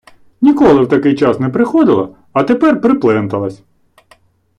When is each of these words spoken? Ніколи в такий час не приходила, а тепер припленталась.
Ніколи 0.41 0.81
в 0.83 0.87
такий 0.89 1.15
час 1.15 1.39
не 1.39 1.49
приходила, 1.49 2.09
а 2.33 2.43
тепер 2.43 2.81
припленталась. 2.81 3.61